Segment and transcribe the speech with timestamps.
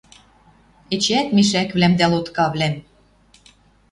[0.93, 2.75] Эчеӓт мешӓквлӓм дӓ лоткавлӓм